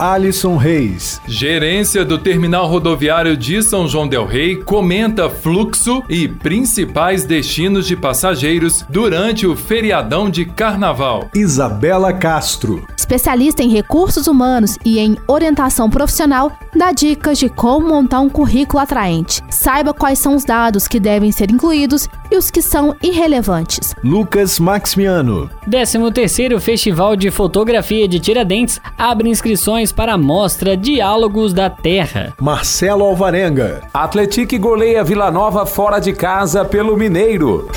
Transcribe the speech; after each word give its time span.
Alisson 0.00 0.56
Reis. 0.56 1.20
Gerência 1.26 2.06
do 2.06 2.16
Terminal 2.16 2.66
Rodoviário 2.66 3.36
de 3.36 3.62
São 3.62 3.86
João 3.86 4.08
Del 4.08 4.24
Rei 4.24 4.56
comenta 4.56 5.28
fluxo 5.28 6.02
e 6.08 6.26
principais 6.26 7.26
destinos 7.26 7.86
de 7.86 7.94
passageiros 7.94 8.82
durante 8.88 9.46
o 9.46 9.54
feriadão 9.54 10.30
de 10.30 10.46
carnaval. 10.46 11.28
Isabela 11.34 12.14
Castro. 12.14 12.82
Especialista 13.10 13.60
em 13.60 13.68
recursos 13.68 14.28
humanos 14.28 14.78
e 14.84 15.00
em 15.00 15.16
orientação 15.26 15.90
profissional, 15.90 16.52
dá 16.72 16.92
dicas 16.92 17.40
de 17.40 17.48
como 17.48 17.88
montar 17.88 18.20
um 18.20 18.30
currículo 18.30 18.80
atraente. 18.80 19.42
Saiba 19.50 19.92
quais 19.92 20.20
são 20.20 20.36
os 20.36 20.44
dados 20.44 20.86
que 20.86 21.00
devem 21.00 21.32
ser 21.32 21.50
incluídos 21.50 22.08
e 22.30 22.36
os 22.36 22.52
que 22.52 22.62
são 22.62 22.94
irrelevantes. 23.02 23.96
Lucas 24.04 24.60
Maximiano. 24.60 25.50
13º 25.68 26.60
Festival 26.60 27.16
de 27.16 27.32
Fotografia 27.32 28.06
de 28.06 28.20
Tiradentes 28.20 28.80
abre 28.96 29.28
inscrições 29.28 29.90
para 29.90 30.14
a 30.14 30.18
mostra 30.18 30.76
Diálogos 30.76 31.52
da 31.52 31.68
Terra. 31.68 32.32
Marcelo 32.40 33.02
Alvarenga. 33.02 33.80
Atletique 33.92 34.56
goleia 34.56 35.02
Vila 35.02 35.32
Nova 35.32 35.66
fora 35.66 35.98
de 35.98 36.12
casa 36.12 36.64
pelo 36.64 36.96
Mineiro. 36.96 37.68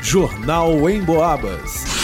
Jornal 0.00 0.88
em 0.88 1.02
Boabas. 1.02 1.97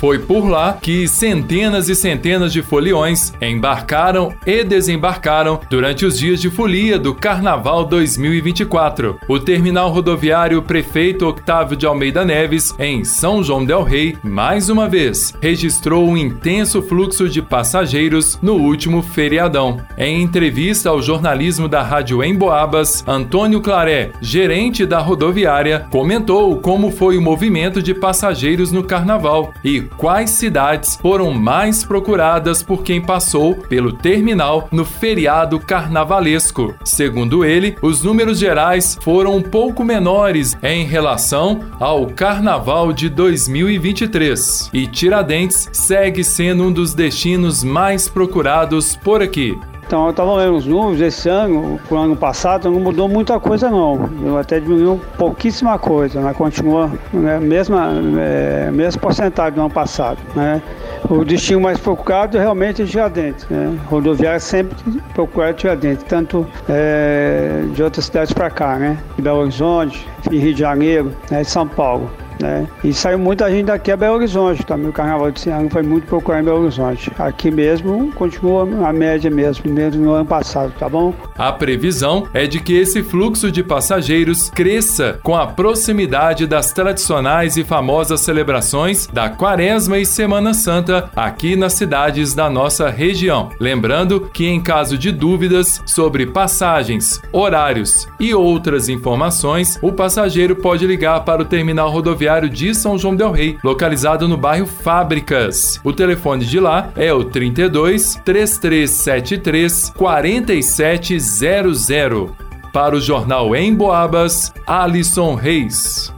Foi 0.00 0.18
por 0.18 0.48
lá 0.48 0.78
que 0.80 1.06
centenas 1.06 1.90
e 1.90 1.94
centenas 1.94 2.54
de 2.54 2.62
foliões 2.62 3.34
embarcaram 3.38 4.32
e 4.46 4.64
desembarcaram 4.64 5.60
durante 5.68 6.06
os 6.06 6.18
dias 6.18 6.40
de 6.40 6.48
folia 6.48 6.98
do 6.98 7.14
Carnaval 7.14 7.84
2024. 7.84 9.18
O 9.28 9.38
terminal 9.38 9.90
rodoviário 9.90 10.62
Prefeito 10.62 11.28
Octávio 11.28 11.76
de 11.76 11.84
Almeida 11.84 12.24
Neves, 12.24 12.74
em 12.78 13.04
São 13.04 13.42
João 13.42 13.62
Del 13.62 13.82
Rei, 13.82 14.16
mais 14.22 14.70
uma 14.70 14.88
vez 14.88 15.34
registrou 15.38 16.08
um 16.08 16.16
intenso 16.16 16.80
fluxo 16.80 17.28
de 17.28 17.42
passageiros 17.42 18.38
no 18.40 18.54
último 18.54 19.02
feriadão. 19.02 19.82
Em 19.98 20.22
entrevista 20.22 20.88
ao 20.88 21.02
jornalismo 21.02 21.68
da 21.68 21.82
Rádio 21.82 22.24
Emboabas, 22.24 23.04
Antônio 23.06 23.60
Claré, 23.60 24.12
gerente 24.22 24.86
da 24.86 24.98
rodoviária, 24.98 25.86
comentou 25.90 26.56
como 26.56 26.90
foi 26.90 27.18
o 27.18 27.22
movimento 27.22 27.82
de 27.82 27.92
passageiros 27.92 28.72
no 28.72 28.82
carnaval 28.82 29.52
e 29.62 29.89
quais 29.96 30.30
cidades 30.30 30.96
foram 30.96 31.32
mais 31.32 31.84
procuradas 31.84 32.62
por 32.62 32.82
quem 32.82 33.00
passou 33.00 33.54
pelo 33.54 33.92
terminal 33.92 34.68
no 34.72 34.84
feriado 34.84 35.58
carnavalesco. 35.60 36.74
Segundo 36.84 37.44
ele, 37.44 37.76
os 37.82 38.02
números 38.02 38.38
gerais 38.38 38.98
foram 39.00 39.36
um 39.36 39.42
pouco 39.42 39.84
menores 39.84 40.56
em 40.62 40.84
relação 40.84 41.60
ao 41.78 42.06
carnaval 42.06 42.92
de 42.92 43.08
2023. 43.08 44.70
E 44.72 44.86
Tiradentes 44.86 45.68
segue 45.72 46.24
sendo 46.24 46.64
um 46.64 46.72
dos 46.72 46.94
destinos 46.94 47.62
mais 47.62 48.08
procurados 48.08 48.96
por 48.96 49.22
aqui. 49.22 49.58
Então, 49.90 50.04
eu 50.04 50.10
estava 50.10 50.36
lendo 50.36 50.54
os 50.54 50.64
números 50.64 51.00
esse 51.00 51.28
ano, 51.28 51.80
o 51.90 51.96
ano 51.96 52.14
passado, 52.14 52.70
não 52.70 52.78
mudou 52.78 53.08
muita 53.08 53.40
coisa 53.40 53.68
não. 53.68 54.08
Eu 54.24 54.38
até 54.38 54.60
diminuiu 54.60 55.00
pouquíssima 55.18 55.76
coisa, 55.80 56.20
né? 56.20 56.32
Continua 56.32 56.88
né? 57.12 57.40
mesma, 57.40 57.90
é, 58.20 58.70
mesma 58.70 59.00
porcentagem 59.00 59.54
do 59.54 59.62
ano 59.62 59.70
passado, 59.70 60.18
né? 60.36 60.62
O 61.08 61.24
destino 61.24 61.60
mais 61.60 61.80
procurado 61.80 62.38
realmente 62.38 62.82
é 62.82 62.84
Tiradentes, 62.86 63.48
né? 63.50 63.76
Rodoviária 63.86 64.38
sempre 64.38 64.76
procura 65.12 65.52
Tiradentes, 65.52 66.04
tanto 66.04 66.46
é, 66.68 67.64
de 67.74 67.82
outras 67.82 68.04
cidades 68.04 68.32
para 68.32 68.48
cá, 68.48 68.76
né? 68.76 68.96
Belo 69.18 69.40
Horizonte, 69.40 70.06
Rio 70.30 70.54
de 70.54 70.60
Janeiro, 70.60 71.12
né? 71.28 71.42
São 71.42 71.66
Paulo. 71.66 72.08
Né? 72.40 72.66
E 72.82 72.92
saiu 72.92 73.18
muita 73.18 73.50
gente 73.50 73.66
daqui 73.66 73.90
a 73.90 73.96
Belo 73.96 74.16
Horizonte 74.16 74.64
também. 74.64 74.88
O 74.88 74.92
carnaval 74.92 75.30
de 75.30 75.50
ano 75.50 75.68
foi 75.70 75.82
muito 75.82 76.06
procurado 76.06 76.42
em 76.42 76.46
Belo 76.46 76.62
Horizonte. 76.62 77.12
Aqui 77.18 77.50
mesmo 77.50 78.10
continua 78.12 78.62
a 78.88 78.92
média 78.92 79.30
mesmo, 79.30 79.70
mesmo 79.70 80.04
no 80.04 80.12
ano 80.12 80.26
passado, 80.26 80.72
tá 80.78 80.88
bom? 80.88 81.12
A 81.36 81.52
previsão 81.52 82.26
é 82.32 82.46
de 82.46 82.60
que 82.60 82.76
esse 82.76 83.02
fluxo 83.02 83.50
de 83.50 83.62
passageiros 83.62 84.50
cresça 84.50 85.18
com 85.22 85.36
a 85.36 85.46
proximidade 85.46 86.46
das 86.46 86.72
tradicionais 86.72 87.56
e 87.56 87.64
famosas 87.64 88.20
celebrações 88.20 89.06
da 89.06 89.28
Quaresma 89.28 89.98
e 89.98 90.06
Semana 90.06 90.54
Santa 90.54 91.10
aqui 91.14 91.56
nas 91.56 91.74
cidades 91.74 92.34
da 92.34 92.48
nossa 92.48 92.88
região. 92.88 93.50
Lembrando 93.58 94.30
que, 94.32 94.46
em 94.46 94.60
caso 94.60 94.96
de 94.96 95.12
dúvidas 95.12 95.82
sobre 95.84 96.26
passagens, 96.26 97.20
horários 97.32 98.08
e 98.18 98.34
outras 98.34 98.88
informações, 98.88 99.78
o 99.82 99.92
passageiro 99.92 100.56
pode 100.56 100.86
ligar 100.86 101.20
para 101.24 101.42
o 101.42 101.44
terminal 101.44 101.90
rodoviário 101.90 102.29
Rodoviário 102.30 102.48
de 102.48 102.74
São 102.74 102.96
João 102.96 103.14
Del 103.16 103.32
Rei, 103.32 103.58
localizado 103.62 104.26
no 104.28 104.36
bairro 104.36 104.66
Fábricas. 104.66 105.80
O 105.82 105.92
telefone 105.92 106.44
de 106.44 106.60
lá 106.60 106.90
é 106.96 107.12
o 107.12 107.24
32 107.24 108.20
3373 108.24 109.92
4700. 109.96 112.30
Para 112.72 112.94
o 112.94 113.00
jornal 113.00 113.56
Em 113.56 113.74
Boabas, 113.74 114.54
Alisson 114.64 115.34
Reis. 115.34 116.14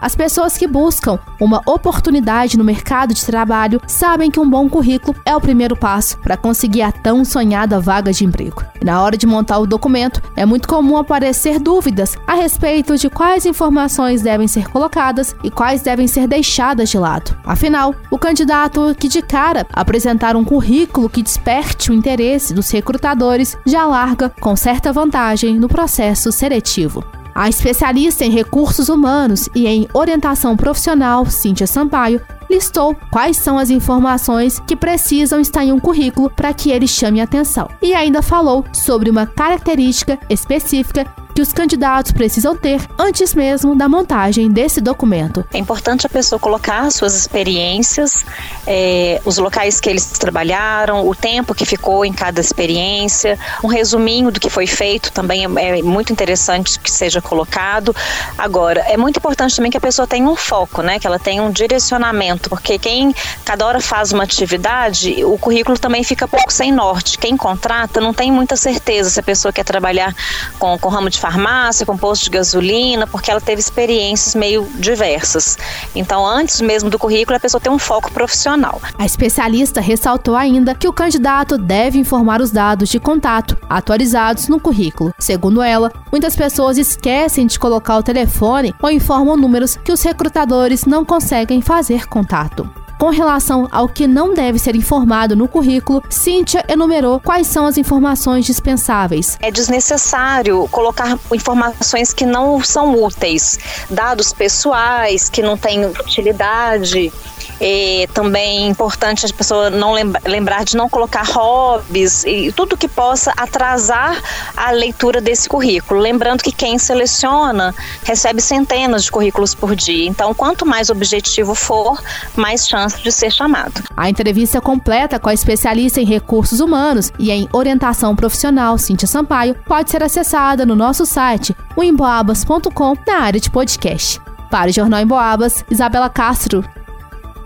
As 0.00 0.14
pessoas 0.14 0.56
que 0.56 0.66
buscam 0.66 1.18
uma 1.40 1.62
oportunidade 1.66 2.58
no 2.58 2.64
mercado 2.64 3.14
de 3.14 3.24
trabalho 3.24 3.80
sabem 3.86 4.30
que 4.30 4.40
um 4.40 4.48
bom 4.48 4.68
currículo 4.68 5.16
é 5.24 5.34
o 5.34 5.40
primeiro 5.40 5.76
passo 5.76 6.18
para 6.18 6.36
conseguir 6.36 6.82
a 6.82 6.92
tão 6.92 7.24
sonhada 7.24 7.80
vaga 7.80 8.12
de 8.12 8.24
emprego. 8.24 8.64
Na 8.82 9.02
hora 9.02 9.16
de 9.16 9.26
montar 9.26 9.58
o 9.58 9.66
documento, 9.66 10.20
é 10.36 10.44
muito 10.44 10.68
comum 10.68 10.96
aparecer 10.96 11.58
dúvidas 11.58 12.16
a 12.26 12.34
respeito 12.34 12.96
de 12.96 13.08
quais 13.08 13.46
informações 13.46 14.20
devem 14.20 14.46
ser 14.46 14.68
colocadas 14.68 15.34
e 15.42 15.50
quais 15.50 15.80
devem 15.80 16.06
ser 16.06 16.26
deixadas 16.26 16.90
de 16.90 16.98
lado. 16.98 17.36
Afinal, 17.44 17.94
o 18.10 18.18
candidato 18.18 18.94
que 18.98 19.08
de 19.08 19.22
cara 19.22 19.66
apresentar 19.72 20.36
um 20.36 20.44
currículo 20.44 21.08
que 21.08 21.22
desperte 21.22 21.90
o 21.90 21.94
interesse 21.94 22.52
dos 22.52 22.70
recrutadores 22.70 23.56
já 23.64 23.86
larga 23.86 24.28
com 24.28 24.54
certa 24.54 24.92
vantagem 24.92 25.58
no 25.58 25.68
processo 25.68 26.30
seletivo. 26.30 27.02
A 27.34 27.48
especialista 27.48 28.24
em 28.24 28.30
recursos 28.30 28.88
humanos 28.88 29.48
e 29.54 29.66
em 29.66 29.88
orientação 29.92 30.56
profissional, 30.56 31.26
Cíntia 31.26 31.66
Sampaio, 31.66 32.20
listou 32.48 32.94
quais 33.10 33.36
são 33.36 33.58
as 33.58 33.70
informações 33.70 34.60
que 34.60 34.76
precisam 34.76 35.40
estar 35.40 35.64
em 35.64 35.72
um 35.72 35.80
currículo 35.80 36.30
para 36.30 36.54
que 36.54 36.70
ele 36.70 36.86
chame 36.86 37.20
atenção. 37.20 37.68
E 37.82 37.92
ainda 37.92 38.22
falou 38.22 38.64
sobre 38.72 39.10
uma 39.10 39.26
característica 39.26 40.18
específica 40.30 41.04
que 41.34 41.42
os 41.42 41.52
candidatos 41.52 42.12
precisam 42.12 42.56
ter 42.56 42.80
antes 42.96 43.34
mesmo 43.34 43.74
da 43.74 43.88
montagem 43.88 44.50
desse 44.50 44.80
documento. 44.80 45.44
É 45.52 45.58
importante 45.58 46.06
a 46.06 46.08
pessoa 46.08 46.38
colocar 46.38 46.90
suas 46.92 47.14
experiências, 47.14 48.24
é, 48.66 49.20
os 49.24 49.36
locais 49.38 49.80
que 49.80 49.90
eles 49.90 50.06
trabalharam, 50.12 51.06
o 51.08 51.14
tempo 51.14 51.54
que 51.54 51.66
ficou 51.66 52.04
em 52.04 52.12
cada 52.12 52.40
experiência, 52.40 53.38
um 53.62 53.66
resuminho 53.66 54.30
do 54.30 54.38
que 54.38 54.48
foi 54.48 54.66
feito 54.66 55.10
também 55.10 55.44
é, 55.44 55.78
é 55.80 55.82
muito 55.82 56.12
interessante 56.12 56.78
que 56.78 56.90
seja 56.90 57.20
colocado. 57.20 57.94
Agora, 58.38 58.80
é 58.80 58.96
muito 58.96 59.16
importante 59.16 59.56
também 59.56 59.70
que 59.70 59.78
a 59.78 59.80
pessoa 59.80 60.06
tenha 60.06 60.28
um 60.28 60.36
foco, 60.36 60.82
né? 60.82 61.00
Que 61.00 61.06
ela 61.06 61.18
tenha 61.18 61.42
um 61.42 61.50
direcionamento, 61.50 62.48
porque 62.48 62.78
quem 62.78 63.14
cada 63.44 63.66
hora 63.66 63.80
faz 63.80 64.12
uma 64.12 64.22
atividade, 64.22 65.24
o 65.24 65.36
currículo 65.36 65.78
também 65.78 66.04
fica 66.04 66.28
pouco 66.28 66.52
sem 66.52 66.70
norte. 66.70 67.18
Quem 67.18 67.36
contrata 67.36 68.00
não 68.00 68.14
tem 68.14 68.30
muita 68.30 68.54
certeza 68.56 69.10
se 69.10 69.18
a 69.18 69.22
pessoa 69.22 69.52
quer 69.52 69.64
trabalhar 69.64 70.14
com, 70.58 70.78
com 70.78 70.88
ramo 70.88 71.10
de 71.10 71.23
farmácia, 71.24 71.86
com 71.86 71.96
posto 71.96 72.24
de 72.24 72.30
gasolina, 72.30 73.06
porque 73.06 73.30
ela 73.30 73.40
teve 73.40 73.58
experiências 73.58 74.34
meio 74.34 74.68
diversas. 74.74 75.56
Então, 75.94 76.26
antes 76.26 76.60
mesmo 76.60 76.90
do 76.90 76.98
currículo, 76.98 77.38
a 77.38 77.40
pessoa 77.40 77.58
tem 77.58 77.72
um 77.72 77.78
foco 77.78 78.12
profissional. 78.12 78.78
A 78.98 79.06
especialista 79.06 79.80
ressaltou 79.80 80.36
ainda 80.36 80.74
que 80.74 80.86
o 80.86 80.92
candidato 80.92 81.56
deve 81.56 81.98
informar 81.98 82.42
os 82.42 82.50
dados 82.50 82.90
de 82.90 83.00
contato 83.00 83.56
atualizados 83.70 84.48
no 84.48 84.60
currículo. 84.60 85.14
Segundo 85.18 85.62
ela, 85.62 85.90
muitas 86.12 86.36
pessoas 86.36 86.76
esquecem 86.76 87.46
de 87.46 87.58
colocar 87.58 87.96
o 87.96 88.02
telefone 88.02 88.74
ou 88.82 88.90
informam 88.90 89.34
números 89.34 89.78
que 89.82 89.92
os 89.92 90.02
recrutadores 90.02 90.84
não 90.84 91.06
conseguem 91.06 91.62
fazer 91.62 92.06
contato. 92.06 92.83
Com 92.98 93.10
relação 93.10 93.68
ao 93.70 93.88
que 93.88 94.06
não 94.06 94.32
deve 94.32 94.58
ser 94.58 94.76
informado 94.76 95.34
no 95.34 95.48
currículo, 95.48 96.02
Cíntia 96.08 96.64
enumerou 96.68 97.20
quais 97.20 97.46
são 97.46 97.66
as 97.66 97.76
informações 97.76 98.44
dispensáveis. 98.44 99.36
É 99.40 99.50
desnecessário 99.50 100.66
colocar 100.70 101.18
informações 101.32 102.12
que 102.12 102.24
não 102.24 102.62
são 102.62 103.02
úteis, 103.02 103.58
dados 103.90 104.32
pessoais 104.32 105.28
que 105.28 105.42
não 105.42 105.56
têm 105.56 105.84
utilidade. 105.86 107.12
E 107.60 108.08
também 108.12 108.64
é 108.64 108.68
importante 108.68 109.24
a 109.26 109.28
pessoa 109.32 109.70
não 109.70 109.92
lembrar 110.24 110.64
de 110.64 110.76
não 110.76 110.88
colocar 110.88 111.24
hobbies 111.24 112.24
e 112.24 112.52
tudo 112.52 112.76
que 112.76 112.88
possa 112.88 113.32
atrasar 113.36 114.20
a 114.56 114.70
leitura 114.70 115.20
desse 115.20 115.48
currículo. 115.48 116.00
Lembrando 116.00 116.42
que 116.42 116.52
quem 116.52 116.78
seleciona 116.78 117.74
recebe 118.04 118.40
centenas 118.40 119.04
de 119.04 119.10
currículos 119.10 119.54
por 119.54 119.74
dia. 119.74 120.06
Então, 120.06 120.34
quanto 120.34 120.66
mais 120.66 120.90
objetivo 120.90 121.54
for, 121.54 122.00
mais 122.36 122.68
chance 122.68 123.00
de 123.02 123.10
ser 123.10 123.30
chamado. 123.30 123.82
A 123.96 124.08
entrevista 124.08 124.60
completa 124.60 125.18
com 125.18 125.28
a 125.28 125.34
especialista 125.34 126.00
em 126.00 126.04
recursos 126.04 126.60
humanos 126.60 127.12
e 127.18 127.30
em 127.30 127.48
orientação 127.52 128.14
profissional, 128.16 128.76
Cíntia 128.78 129.06
Sampaio, 129.06 129.54
pode 129.66 129.90
ser 129.90 130.02
acessada 130.02 130.66
no 130.66 130.74
nosso 130.74 131.06
site, 131.06 131.54
emboabas.com, 131.76 132.96
na 133.06 133.20
área 133.20 133.40
de 133.40 133.50
podcast. 133.50 134.20
Para 134.50 134.70
o 134.70 134.72
Jornal 134.72 135.00
em 135.00 135.06
Boabas, 135.06 135.64
Isabela 135.70 136.08
Castro. 136.08 136.64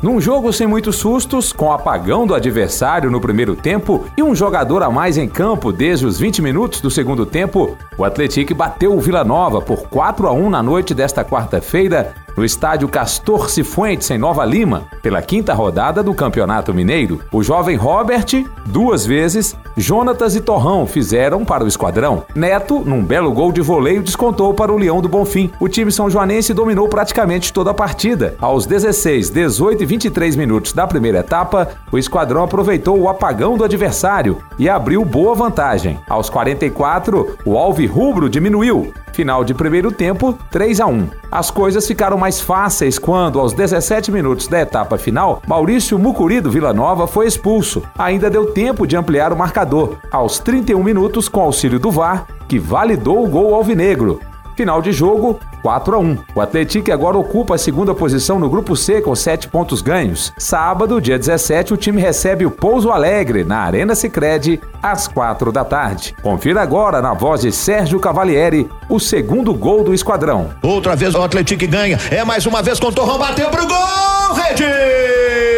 Num 0.01 0.21
jogo 0.21 0.53
sem 0.53 0.67
muitos 0.67 0.97
sustos, 0.97 1.51
com 1.51 1.71
apagão 1.71 2.27
do 2.27 2.35
adversário 2.35 3.09
no 3.09 3.19
primeiro 3.19 3.55
tempo 3.55 4.05
e 4.15 4.21
um 4.21 4.35
jogador 4.35 4.83
a 4.83 4.91
mais 4.91 5.17
em 5.17 5.27
campo 5.27 5.71
desde 5.71 6.05
os 6.05 6.19
20 6.19 6.39
minutos 6.41 6.81
do 6.81 6.91
segundo 6.91 7.25
tempo, 7.25 7.75
o 7.97 8.05
Atlético 8.05 8.53
bateu 8.53 8.95
o 8.95 9.01
Vila 9.01 9.23
Nova 9.23 9.59
por 9.59 9.87
4 9.89 10.27
a 10.27 10.31
1 10.31 10.49
na 10.51 10.61
noite 10.61 10.93
desta 10.93 11.25
quarta-feira 11.25 12.13
no 12.37 12.45
estádio 12.45 12.87
Castor 12.87 13.49
Cifuentes, 13.49 14.11
em 14.11 14.17
Nova 14.17 14.45
Lima, 14.45 14.85
pela 15.01 15.23
quinta 15.23 15.55
rodada 15.55 16.03
do 16.03 16.13
Campeonato 16.13 16.71
Mineiro. 16.71 17.19
O 17.31 17.41
jovem 17.41 17.75
Robert, 17.75 18.45
duas 18.67 19.05
vezes, 19.07 19.55
Jonatas 19.75 20.35
e 20.35 20.41
Torrão 20.41 20.85
fizeram 20.85 21.43
para 21.43 21.63
o 21.63 21.67
esquadrão. 21.67 22.23
Neto, 22.35 22.79
num 22.85 23.03
belo 23.03 23.31
gol 23.31 23.51
de 23.51 23.61
voleio, 23.61 24.03
descontou 24.03 24.53
para 24.53 24.71
o 24.71 24.77
Leão 24.77 25.01
do 25.01 25.09
Bonfim. 25.09 25.51
O 25.59 25.67
time 25.67 25.91
são 25.91 26.09
joanense 26.09 26.53
dominou 26.53 26.87
praticamente 26.87 27.51
toda 27.51 27.71
a 27.71 27.73
partida. 27.73 28.35
Aos 28.39 28.67
16, 28.67 29.31
18 29.31 29.81
e 29.81 29.85
23 29.85 30.35
minutos 30.35 30.73
da 30.73 30.85
primeira 30.85 31.19
etapa, 31.19 31.69
o 31.91 31.97
esquadrão 31.97 32.43
aproveitou 32.43 32.99
o 32.99 33.09
apagão 33.09 33.57
do 33.57 33.63
adversário 33.63 34.37
e 34.59 34.69
abriu 34.69 35.03
boa 35.03 35.33
vantagem. 35.33 35.99
Aos 36.07 36.29
44, 36.29 37.37
o 37.43 37.57
Alvi 37.57 37.87
Rubro 37.87 38.29
diminuiu. 38.29 38.93
Final 39.17 39.43
de 39.43 39.55
primeiro 39.55 39.91
tempo, 39.91 40.37
3 40.51 40.79
a 40.79 40.85
1. 40.85 41.07
As 41.31 41.49
coisas 41.49 41.87
ficaram 41.87 42.19
mais 42.19 42.39
fáceis 42.39 42.99
quando, 42.99 43.39
aos 43.39 43.51
17 43.51 44.11
minutos 44.11 44.47
da 44.47 44.61
etapa 44.61 44.95
final, 44.95 45.41
Maurício 45.47 45.97
Mucuri 45.97 46.39
do 46.39 46.51
Vila 46.51 46.71
Nova 46.71 47.07
foi 47.07 47.25
expulso. 47.25 47.81
Ainda 47.97 48.29
deu 48.29 48.53
tempo 48.53 48.85
de 48.85 48.95
ampliar 48.95 49.33
o 49.33 49.35
marcador. 49.35 49.97
Aos 50.11 50.37
31 50.37 50.83
minutos, 50.83 51.27
com 51.27 51.41
auxílio 51.41 51.79
do 51.79 51.89
VAR, 51.89 52.27
que 52.47 52.59
validou 52.59 53.25
o 53.25 53.27
gol 53.27 53.55
alvinegro. 53.55 54.19
Final 54.55 54.83
de 54.83 54.91
jogo, 54.91 55.39
4 55.61 55.95
a 55.95 55.99
1. 55.99 56.17
O 56.35 56.41
Atlético 56.41 56.91
agora 56.91 57.17
ocupa 57.17 57.55
a 57.55 57.57
segunda 57.57 57.93
posição 57.93 58.39
no 58.39 58.49
grupo 58.49 58.75
C 58.75 59.01
com 59.01 59.15
7 59.15 59.47
pontos 59.47 59.81
ganhos. 59.81 60.33
Sábado, 60.37 61.01
dia 61.01 61.17
17, 61.17 61.73
o 61.73 61.77
time 61.77 62.01
recebe 62.01 62.45
o 62.45 62.51
Pouso 62.51 62.91
Alegre 62.91 63.43
na 63.43 63.59
Arena 63.59 63.95
Sicredi 63.95 64.59
às 64.81 65.07
4 65.07 65.51
da 65.51 65.65
tarde. 65.65 66.15
Confira 66.21 66.61
agora 66.61 67.01
na 67.01 67.13
voz 67.13 67.41
de 67.41 67.51
Sérgio 67.51 67.99
Cavalieri 67.99 68.69
o 68.89 68.99
segundo 68.99 69.53
gol 69.53 69.83
do 69.83 69.93
esquadrão. 69.93 70.49
Outra 70.61 70.95
vez 70.95 71.15
o 71.15 71.21
Atlético 71.21 71.67
ganha. 71.67 71.99
É 72.11 72.23
mais 72.23 72.45
uma 72.45 72.61
vez 72.61 72.79
com 72.79 72.87
o 72.87 72.91
Torrão 72.91 73.17
bateu 73.17 73.49
pro 73.49 73.67
gol, 73.67 74.33
Rede! 74.33 75.56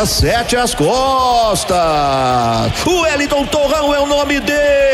Jaqueta 0.00 0.06
sete 0.06 0.56
as 0.56 0.74
costas. 0.74 1.76
O 2.86 3.02
Wellington 3.02 3.44
Torrão 3.46 3.94
é 3.94 4.00
o 4.00 4.06
nome 4.06 4.40
dele. 4.40 4.89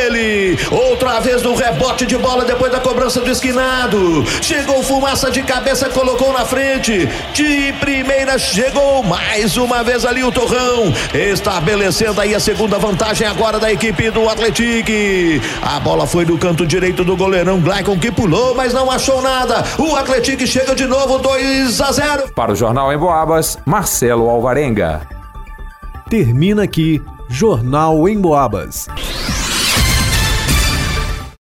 Outra 0.71 1.19
vez 1.19 1.43
no 1.43 1.55
rebote 1.57 2.07
de 2.07 2.17
bola 2.17 2.45
depois 2.45 2.71
da 2.71 2.79
cobrança 2.79 3.21
do 3.21 3.31
esquinado. 3.31 4.25
Chegou 4.41 4.81
fumaça 4.83 5.31
de 5.33 5.43
cabeça, 5.43 5.89
colocou 5.89 6.33
na 6.33 6.45
frente. 6.45 7.09
De 7.33 7.73
primeira 7.81 8.39
chegou 8.39 9.03
mais 9.03 9.57
uma 9.57 9.83
vez 9.83 10.05
ali 10.05 10.23
o 10.23 10.31
Torrão. 10.31 10.93
Estabelecendo 11.13 12.21
aí 12.21 12.37
a 12.37 12.41
segunda 12.41 12.79
vantagem 12.79 13.27
agora 13.27 13.59
da 13.59 13.73
equipe 13.73 14.11
do 14.11 14.29
Atlético. 14.29 14.93
A 15.61 15.81
bola 15.81 16.07
foi 16.07 16.25
no 16.25 16.39
canto 16.39 16.65
direito 16.65 17.03
do 17.03 17.17
goleirão 17.17 17.61
Glaicon 17.61 17.99
que 17.99 18.13
pulou, 18.13 18.55
mas 18.55 18.73
não 18.73 18.89
achou 18.89 19.21
nada. 19.21 19.65
O 19.77 19.97
Atlético 19.97 20.47
chega 20.47 20.75
de 20.75 20.87
novo 20.87 21.19
2 21.19 21.81
a 21.81 21.91
0. 21.91 22.33
Para 22.33 22.53
o 22.53 22.55
Jornal 22.55 22.93
em 22.93 22.99
Boabas, 22.99 23.59
Marcelo 23.67 24.29
Alvarenga. 24.29 25.03
Termina 26.09 26.63
aqui 26.63 27.03
Jornal 27.29 28.09
em 28.09 28.21
Boabas. 28.21 28.87